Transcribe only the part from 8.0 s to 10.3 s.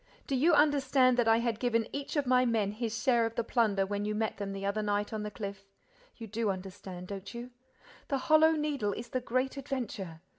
The Hollow Needle is the great adventure.